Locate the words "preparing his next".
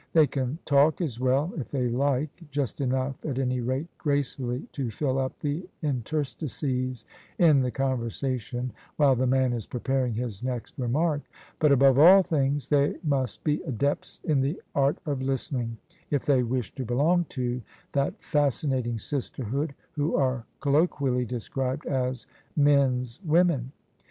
9.67-10.73